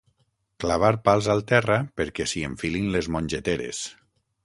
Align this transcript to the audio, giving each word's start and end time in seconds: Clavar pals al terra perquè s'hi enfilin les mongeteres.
Clavar 0.63 0.91
pals 1.09 1.27
al 1.35 1.45
terra 1.53 1.79
perquè 2.01 2.29
s'hi 2.33 2.45
enfilin 2.51 2.91
les 2.97 3.15
mongeteres. 3.17 3.87